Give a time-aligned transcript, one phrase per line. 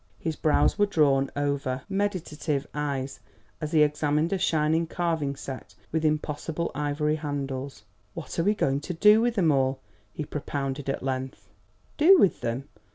[0.17, 3.19] His brows were drawn over meditative eyes
[3.61, 7.83] as he examined a shining carving set with impossible ivory handles.
[8.15, 9.79] "What are we going to do with them all?"
[10.11, 11.51] he propounded at length.
[11.99, 12.67] "Do with them?